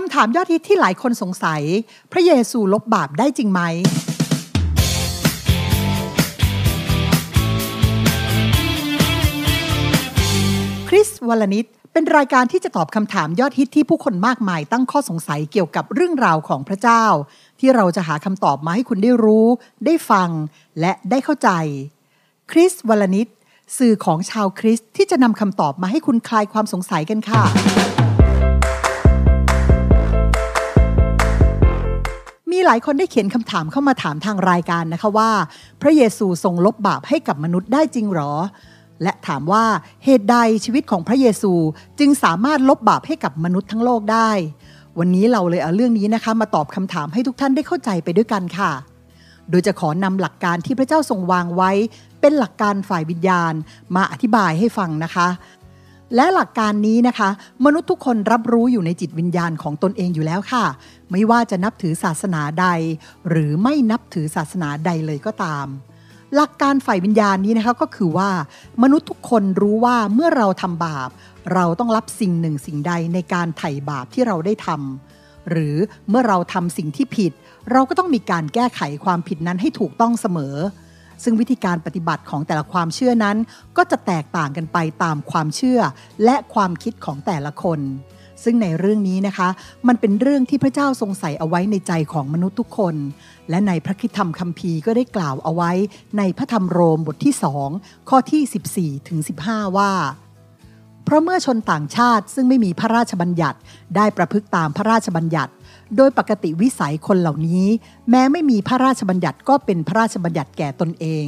[0.00, 1.62] คำถามยอดฮิตที่หลายคนสงสัย
[2.12, 3.60] พระเยซูลบบาปได้จริงไหม
[10.88, 17.04] คริสวลนิดเป็นรายการที่จะตอบคำถามยอดฮิตที่ผู้คนมากมายตั้งข้อสงสัยเกี่ยวกับเรื่องราวของพระเจ้า
[17.60, 19.46] ที่เราจะหาคำตอบมาให้คุณได้รู้
[19.84, 20.28] ได้ฟัง
[20.80, 21.50] และได้เข้าใจ
[22.50, 23.28] คริสวลนิด
[23.78, 27.44] สื่อของชาวคริสต์ที่จะนำคำตอบมาให้คุณคลายความสงสัยกันค่ะ
[32.52, 35.30] มีหลายคนได้เขียนคำถามเข้ามาถามทางรายการนะคะว่า
[35.82, 38.32] พระเยซูทรงลบบาปให้กับมนุษย์ได้จริงหรอ
[39.02, 39.64] และถามว่า
[40.04, 41.52] เหตุใดชีวิตของพระเยซู
[41.98, 44.30] จึงสามารถลบบาปให้กับมนุษย์ทั้งโลกได้
[44.98, 48.72] วันนี้เราเลยเอาเรื่องนี้นะคะ มาตอบคำถามให้ทุกท่านได้เข้าใจไปด้วยกันค่ะ
[49.50, 51.70] โดยจะขอนำหลักการที่พระเจ้าทรงวางไว้
[52.20, 53.54] เป็นหลักการฝ่ายวิญญาณ
[53.96, 55.28] มาอธิบายให้ฟังนะคะ
[56.14, 57.30] และหลักการนี้นะคะ
[57.64, 60.64] มนุษย์ทุกคนรับรู้อยู่ในจิตวิญญาณของตนเองอยู่แล้วค่ะ
[61.10, 62.66] ไม่ว่าจะนับถือศาสนาใด
[63.28, 65.66] หรือไม่นับถือศาสนาใดเลยก็ตาม
[66.34, 68.30] หลักการฝ่ายวิญญาณนี้นะคะก็คือว่า
[68.82, 71.10] มนุษย์ทุกคนรู้ว่าเมื่อเราทำบาป
[71.52, 75.74] เราต้องรับสิ่งหนึ่งสิ่งใดในการไถ่บาปที่เราได้ทำหรือ
[76.08, 77.32] เมื่อเราทำสิ่งที่ผิด
[77.72, 80.54] เราก็ต้องมีการแก้ไขความผิดนั้นให้ถูกต้องเสมอ
[81.22, 83.36] ซึ่งวิธีการปฏิบัติของแต่ละความเชื่อนั้น
[83.76, 85.80] ก็จะแตกต่างกันไปตามความเชื่อ
[86.24, 87.80] และความคิดของแต่ละคน
[88.44, 89.48] ซึ่งในเรื่องนี้นะคะ
[89.88, 92.94] มันเป็นเรื่องที่พระเจ้าทรงใส่เอาไว้ในใจของมนุษย์ทุกคน
[93.50, 95.72] และในพระคิดธรรมคัมภีร์ก็ได้กล่าวเอาไว้
[96.18, 97.34] ในพระธรรมโรมบทที่
[97.70, 99.92] 2ข้อที่ 14ถึง15 ว่า
[101.06, 103.58] เพราะเมื่อชนต่างชาติซึ่งไม่มีพระราชบัญญัติ
[103.96, 105.52] ได้ประพฤติตามพระราชบัญญัติ
[105.96, 107.66] โดยปกติวิสัยคนเหล่านี้
[108.10, 111.26] แม้ไม่มีพระราชบัญญัติก็เป็นพระราชบัญญัติแก่ตนเอง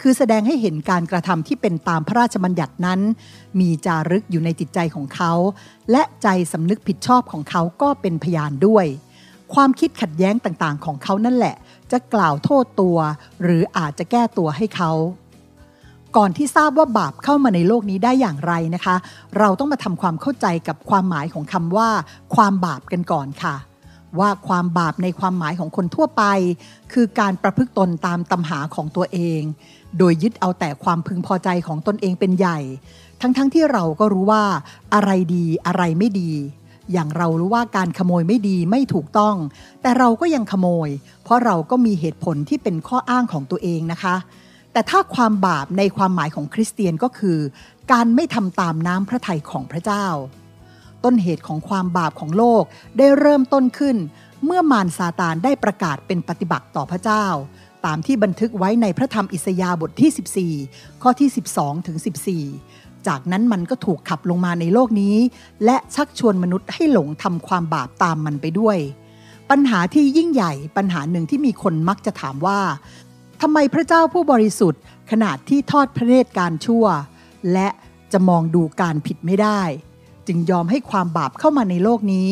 [0.00, 3.00] คือแสดงให้เห็นการกระทำที่เป็นตามพระราชบัญญัตินั้น
[3.60, 5.32] มีจารึกอยู่ในจิตใจของเขา
[5.90, 8.86] และใจสำนึกผิดชอบของเขาก็เป็นพยานด้วย
[9.54, 11.56] ความคิดขัดแย้งต่างๆ ของเขานั่นแหละ
[11.92, 12.98] จะกล่าวโทษตัว
[13.42, 14.92] หรืออาจจะแก้ตัวให้เขา
[16.18, 18.96] ก่อนที่ทราบว่าบาปเข้ามาในโลกนี้ได้อย่างไรนะคะ
[19.38, 21.88] เราต้องมาทำความเข้าใจกับความหมายของคำว่า
[22.34, 23.54] ความบาปกันก่อนค่ะ
[24.18, 26.22] ว่าความบาปในความหมายของคนทั่วไป
[26.92, 29.40] คือการประพฤติตนตามตำหาของตัวเอง
[29.98, 32.58] โดยยึดเอาแต่ความพึงพอใจของตนเองเป็นใหญ่
[33.20, 34.44] ทั้งๆทที่เราก็รู้ว่า
[34.94, 36.30] อะไรดีอะไรไม่ดี
[36.92, 39.36] อย่างเรารู้ว่าการขโมยไม่ดีไม่ถูกต้อง
[39.82, 40.88] แต่เราก็ยังขโมย
[41.22, 44.16] เพราะเราก็มีเหตุผลที่เป็นข้ออ้างของตัวเองนะคะ
[44.78, 47.38] แต่ถ้าความบาปในความหมายของคริสเตียนก็คือ
[47.92, 50.06] การไม่ทำตามน้ำพระทัยของพระเจ้า
[51.04, 52.62] ต้นเหตุของความบาปของโลก
[52.98, 53.96] ได้เริ่มต้นขึ้น
[54.44, 57.26] เมื่อมารซาตานได้ประกาศเป็นปฏิบัติต่อพระเจ้า
[57.86, 61.28] ตามที่บันทึกไว้ในพระธรรมอิสยาห์บทที่ 14 ข้อที่
[61.58, 61.96] 12ถึง
[62.52, 65.16] 14 จากนั้นมันก็ถูกขับลงมาในโลกนี้
[65.64, 68.78] และชักชวนมนุษย์ให้หลงทำความบาปตามมันไปด้วย
[69.50, 72.58] ปัญหาที่ยิ่งใหญ่ปัญหาหนึ่งที่มีคนมักจะถามว่า
[73.42, 76.86] ทำไมพระเจ้าผู้บริสุทธิ์ ขนาดที่ทอดพระเนตรการชั่ว
[77.52, 77.68] และ
[78.12, 79.60] จะมองดูการผิดไม่ได้
[80.26, 82.30] จึงยอมให้ความบาปเข้ามาในโลกนี้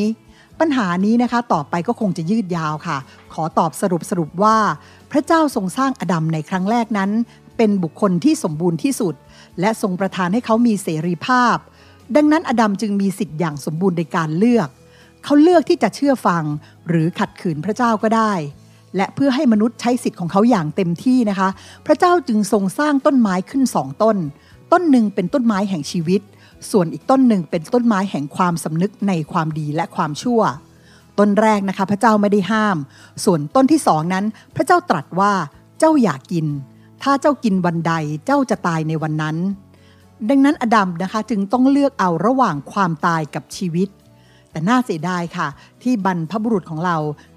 [0.61, 2.99] ปัญหานี้นะคะต่อไปก็คงจะยืดยาวค่ะ
[3.33, 4.56] ขอตอบสรุปสรุปว่า
[5.11, 7.11] พระเจ้าทรงสร้างอดัมในครั้งแรกนั้น
[7.56, 9.15] เป็นบุคคลที่สมบูรณ์ที่สุด
[9.61, 11.56] และทรงประทานให้เขามีเสรีภาพ
[12.17, 14.69] ดังนั้นอดัมจึงมีสิทธิ์อย่างสมบูรณ์ในการเลือก
[15.25, 16.44] เขาเลือกที่จะเชื่อฟัง
[16.88, 18.33] หรือขัดขืนพระเจ้าก็ได้
[18.97, 21.49] และเพื่อให้มนุษย์ใช้สิทธิ์ของเขาอย่างเต็มที่นะคะ
[21.87, 24.17] พระเจ้าจึงทรงสร้างต้นไม้ขึ้นสองต้น
[24.73, 26.21] ต้นหนึ่งเป็นต้นไม้แห่งชีวิต
[26.71, 30.41] ส่วนอีกต้นหนึ่งเป็นต้นไม้แห่งความสำนึกในความดีและความชั่ว
[31.19, 32.77] ต้นแรกนะคะ พระเจ้าไม่ได้ห้าม
[33.25, 34.25] ส่วนต้นที่สองนั้น
[34.57, 35.33] พระเจ้าตรัสว่า
[35.79, 36.47] เจ้าอยากกิน
[37.03, 37.93] ถ้าเจ้ากินวันใด
[38.27, 39.37] เจ้าจะตายในวันนั้น
[40.29, 43.89] ดังนั้นอดัมนะคะจึงต้องเลือกเอาระหว่างความตายกับชีวิต
[44.56, 45.49] แต่น่าเสียดายค่ะ
[45.83, 46.97] ที่บรรพบุรุษของเรา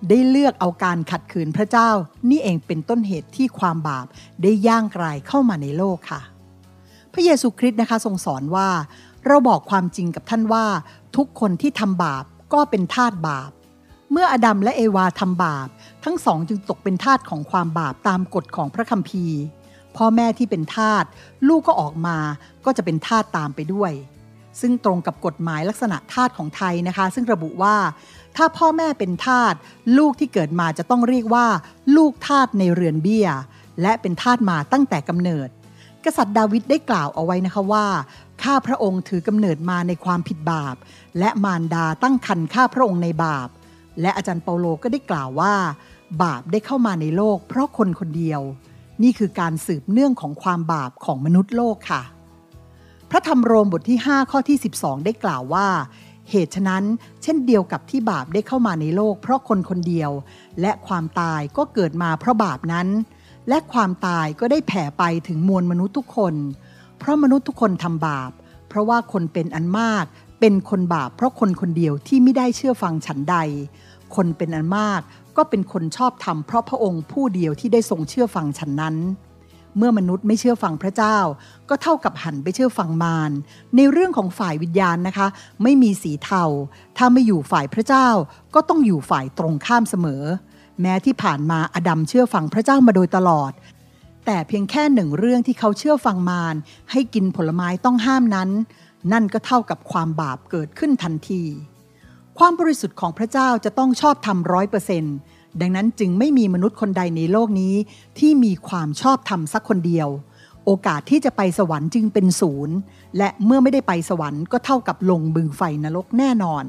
[0.09, 1.89] ได้เลือกเอาการขัดขืนพระเจ้า
[2.29, 4.05] นี่เองเป็นต้นเหตุที่ความบาป
[4.41, 6.21] ได้ย่างกลายเข้ามาในโลกค่ะ
[7.13, 8.69] พระเยซูคริสต์นะคะทรงสอนว่า
[9.27, 10.65] เราบอกความจริงกับท่านว่า
[11.15, 13.51] ทุกคนที่ทำบาปก็เป็นทาสบาป
[14.11, 15.67] เมื่ออดัมและเอวาทำบาป
[16.03, 19.37] ทั้งสองจึงตกเป็นทาสของความบาปตามกฎของพระคัมภีร์
[19.95, 21.03] พ่อแม่ที่เป็นทาส
[21.47, 22.17] ลูกก็ออกมา
[22.65, 23.93] ก็จะเป็นทาสตามไปด้วย
[24.61, 27.75] ซึ่งตรงกับกฎหมายลักษณะทาสของไทยนะคะ ซึ่งระบุว่า
[28.35, 29.53] ถ้าพ่อแม่เป็นทาส
[29.97, 31.47] ลูกที่เกิดมาจะต้องเรียกว่า
[31.95, 33.27] ลูกทาสในเรือนเบี้ย
[33.81, 35.49] และเป็นทาสมาตั้งแต่กำเนิด
[36.05, 37.87] กษัตริย์ดาวิดได้กล่าวเอาไว้นะคะว่า
[38.43, 40.75] ข้าพระองค์ถือกำเนิดมาในความผิดบาป
[41.19, 43.49] และมารดาตั้งครรภ์ข้าพระองค์ในบาป
[44.01, 45.53] และอาจารย์เปาโลก็ได้กล่าวว่า
[46.23, 48.41] บาปได้เข้ามาในโลก เพราะคนคนเดียว
[49.03, 52.01] นี่คือการสืบเนื่องของความบาปของมนุษย์โลกค่ะ
[53.19, 55.67] ระธรรมโรมบทที่ 5 ข้อที่ 12 ได้กล่าวว่า
[56.29, 56.83] เหตุฉะนั้น
[57.23, 60.11] เช่นเดียวกับที่บาปได้เข้ามาในโลก เพราะคนคนเดียว
[60.61, 62.87] และความตายก็เกิดมาเพราะบาปนั้น
[63.49, 66.35] และความตายก็ได้แผ่ไปถึงมวลมนุษย์ทุกคน
[66.99, 68.31] เพราะมนุษย์ทุกคนทำบาป
[68.67, 70.05] เพราะว่าคนเป็นอันมาก
[70.39, 73.37] เป็นคนบาป เพราะคนคนเดียวที่ไม่ได้เชื่อฟังฉันใด
[74.15, 75.01] คนเป็นอันมาก
[75.37, 78.97] ก็เป็นคนชอบธรรมเพราะพระองค์ผู้เดียวที่ได้ทรงเชื่อฟังฉันนั้น
[79.77, 81.17] เมื่อมนุษย์ไม่เชื่อฟังพระเจ้า
[81.69, 83.31] ก็เท่ากับหันไปเชื่อฟังมาร
[83.75, 85.27] ในเรื่องของฝ่ายวิญญาณนะคะ
[85.63, 86.43] ไม่มีสีเทา
[86.97, 88.07] ถ้าไม่อยู่ฝ่ายพระเจ้า
[88.55, 90.23] ก็ต้องอยู่ฝ่ายตรงข้ามเสมอ
[90.81, 93.51] แม้ที่ผ่านมาอดัมเชื่อฟังพระเจ้ามาโดยตลอด
[94.25, 96.55] แต่เพียงแค่หนึ่งเรื่องที่เขาเชื่อฟังมาร
[96.91, 98.49] ให้กินผลไม้ต้องห้ามนั้น
[99.11, 101.43] นั่นก็เท่ากับความบาปเกิดขึ้นทันที
[102.37, 105.15] ความบริสุทธิ์ของพระเจ้าจะต้องชอบทำร้อยเปอร์เซ็นต์
[105.61, 107.75] ดังนั้นจึงไม่มีมนุษย์คนใดในโลกนี้
[108.19, 110.09] ที่มีความชอบธรรมสักคนเดียว
[110.65, 112.75] โอกาสที่จะไปสวรรค์จึงเป็นศูนย์
[113.17, 116.63] และเมื่อไม่ได้ไปสวรรค์ก็เท่ากับลงบึงไฟนรกแน่นอน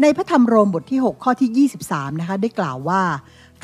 [0.00, 3.02] ในพระธรรมโรมบทที่ 6 ข้อที่ 23 นะคะ ได้กล่าวว่า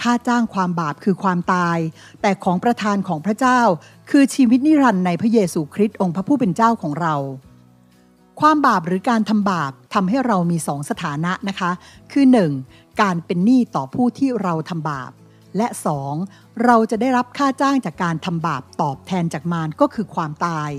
[0.00, 1.78] ค่าจ้างความบาปคือความตาย
[2.22, 3.60] แต่ของประทานของพระเจ้า
[4.10, 7.14] คือชีวิตนิรันดร์ในพระเยซูคริสต์องค์พระผู้เป็นเจ้าของเรา
[8.44, 11.70] ความบาปหรือการทำบาปทำให้เรามีสองสถานะนะคะ
[12.12, 12.24] คือ
[12.62, 13.00] 1.
[13.02, 15.10] การเป็นหนี้ต่อผู้ที่เราทำบาป
[15.56, 15.66] และ
[16.14, 16.64] 2.
[16.64, 20.70] เราจะได้รับค่าจ้างจากการทำบาปตอบแทนจากมารก็คือความตาย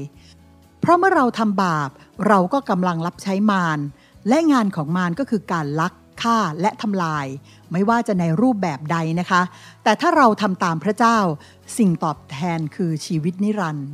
[0.79, 1.89] เพราะเมื่อเราทำบาป
[2.27, 3.79] เราก็กำลังรับใช้มาร
[4.27, 7.25] และงานของมารก็คือการลักฆ่าและทำลาย
[7.71, 9.41] ไม่ว่าจะในรูปแบบใดนะคะ
[9.83, 11.17] แต่ถ้าเราทำตามพระเจ้า
[11.77, 13.89] สิ่งตอบแทนคือชีวิตนิรันดร์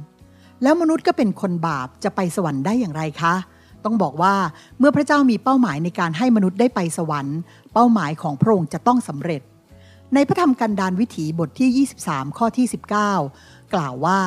[0.63, 3.35] แล้วมนุษย์ก็เป็นคนบาปจะไปสวรรค์ได้อย่างไรคะ
[3.85, 4.35] ต้องบอกว่า
[4.79, 7.39] เมื่อพระเจ้ามีเป้าหมายในการให้มนุษย์ได้ไปสวรรค์
[7.73, 9.41] เป้าหมายของพระองค์จะต้องสำเร็จ
[10.13, 12.65] ในพระธรรมกันดารวิถีบทที่ 23 ข้อที่
[13.15, 14.19] 19 กล่าวว่า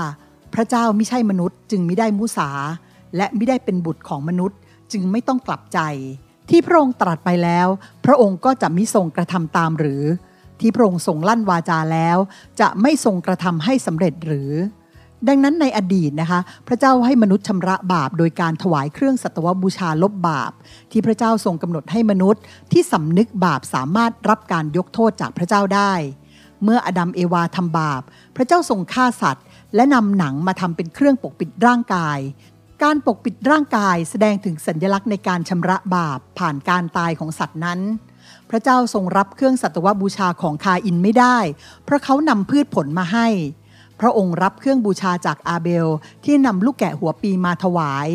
[0.55, 2.51] พระเจ้าไม่ใช่มนุษย์ จึงไม่ได้มุสา
[3.17, 4.59] และไม่ได้เป็นบุตรของมนุษย์
[4.93, 5.81] จึงไม่ต้องกลับใจ
[6.51, 7.69] ที่พระองค์ตรัสไปแล้ว
[8.05, 10.03] พระองค์ก็จะมิทรงกระทำตามหรือ
[10.61, 12.19] ที่พระองค์ทรงลั่นวาจาแล้ว
[12.61, 14.51] จะไม่ทรงกระทำให้สำเร็จหรือ
[15.29, 20.53] ดังนั้นในอดีตนะคะ พระเจ้าให้มนุษย์ชำระบาป โดยการถวายเครื่องสัตวบูชาลบบาป
[20.91, 25.93] ที่พระเจ้าทรงกำหนดให้มนุษย์ ที่สำนึกบาปสามารถรับการยกโทษจากพระเจ้าได้
[26.65, 28.03] เมื่ออดัมเอวาทำบาป
[28.37, 29.45] พระเจ้าทรงฆ่าสัตว์
[29.75, 32.19] และนำหนังมาทำเป็นเครื่องปกปิดร่างกาย
[32.83, 37.81] การปกปิดร่างกายแสดงถึงสัญลักษณ์ในการชำระบาปผ่านการตายของสัตว์นั้น
[38.51, 41.39] พระเจ้าทรงรับเครื่องสัตวบูชาของคาอินไม่ได้
[41.85, 43.27] เพราะเขานำพืชผลมาให้
[44.01, 45.89] พระองค์รับเครื่องบูชาจากอาเบล
[46.25, 48.09] ที่นำลูกแกะหัวปีมาถวาย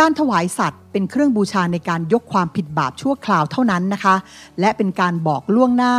[0.00, 4.16] การถวายสัตว์เป็นเครื่องบูชาในการยกความผิดบาปชั่วคราวเท่านั้นนะคะ
[4.60, 5.94] และเป็นการบอกล่วงหน้า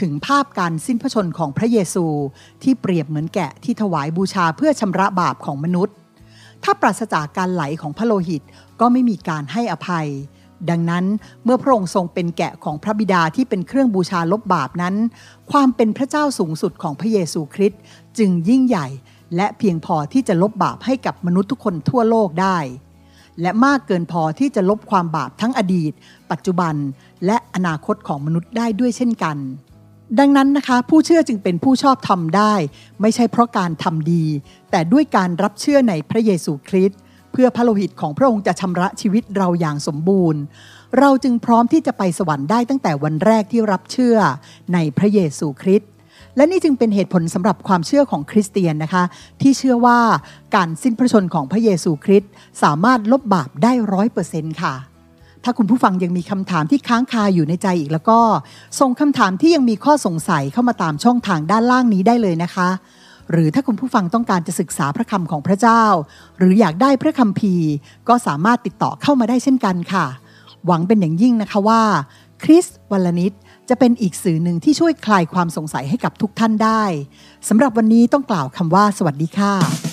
[0.00, 2.06] ถึงภาพการสิ้นพระชนของพระเยซู
[2.62, 5.94] ที่เปรียบเหมือนแกะที่ถวายบูชาเพื่อชำระบาปของมนุษย์
[6.62, 8.42] ถ้าปราศจากการไหลของพระโลหิต
[8.80, 10.08] ก็ไม่มีการให้อภัย
[10.70, 11.04] ดังนั้น
[11.44, 14.94] เมื่อพระองค์ทรงเป็นแกะของพระบิดาที่เป็นเครื่องบูชาลบบาปนั้น
[15.50, 17.80] ความเป็นพระเจ้าสูงสุดของพระเยซูคริสต์
[18.18, 18.86] จึงยิ่งใหญ่
[19.36, 22.58] และเพียงพอที่จะลบบาปให้กับมนุษย์ทุกคนทั่วโลกได้
[23.40, 25.92] และมากเกินพอที่จะลบความบาปทั้งอดีต
[26.30, 26.74] ปัจจุบัน
[27.26, 29.36] และอนาคตของมนุษย์ได้ด้วยเช่นกัน
[30.18, 32.54] ดังนั้นนะคะ ผู้เชื่อจึงเป็นผู้ชอบทำได้
[33.00, 34.24] ไม่ใช่เพราะการทำดี
[34.70, 36.98] แต่ด้วยการรับเชื่อในพระเยซูคริสต์
[37.32, 40.40] เพื่อพระโลหิตของพระองค์จะชำระชีวิตเราอย่างสมบูรณ์
[40.98, 44.16] เราจึงพร้อมที่จะไปสวรรค์ได้ตั้งแต่วันแรกที่รับเชื่อ
[44.72, 45.90] ในพระเยซูคริสต์
[46.36, 49.04] และนี่จึงเป็นเหตุผลสำหรับความเชื่อของคริสเตียนนะคะ
[49.40, 49.98] ที่เชื่อว่า
[50.54, 52.30] การสิ้นพระชนของพระเยซูคริสต์
[52.62, 54.74] สามารถลบบาปได้ร้อยเปอร์เซ็นต์ค่ะ
[55.44, 58.18] ถ้าคุณผู้ฟังยังมีคำถามที่ค้างคาอยู่ในใจอีกแล้วก็
[58.80, 62.68] ส่งคำถามที่ยังมีข้อสงสัยเข้ามาตามช่องทางด้านล่างนี้ได้เลยนะคะ
[63.30, 65.82] หรือถ้าคุณผู้ฟังต้องการจะศึกษาพระคำของพระเจ้า
[66.38, 67.70] หรืออยากได้พระคัมภีร์
[68.08, 70.06] ก็สามารถติดต่อเข้ามาได้เช่นกันค่ะ
[70.66, 71.82] หวังเป็นอย่างยิ่งนะคะว่า
[72.42, 73.32] คริสวัลนิด
[73.68, 76.82] จะเป็นอีกสื่อหนึ่งที่ช่วยคลายความสงสัยให้กับทุกท่านได้
[77.48, 79.85] สำหรับวันนี้ต้องกล่าวคำว่า สวัสดีค่ะ